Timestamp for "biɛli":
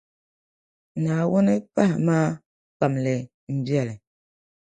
3.65-3.95